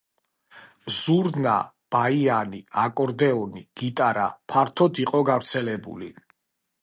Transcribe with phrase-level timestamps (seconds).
[0.99, 1.57] ზურნა,
[1.95, 6.13] ბაიანი, აკორდეონი, გიტარა ფართოდ იყო გავრცელებული.